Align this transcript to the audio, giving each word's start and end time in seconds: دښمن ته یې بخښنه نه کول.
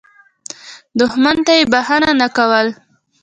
دښمن 0.99 1.37
ته 1.45 1.53
یې 1.57 1.63
بخښنه 1.71 2.11
نه 2.21 2.27
کول. 2.35 2.67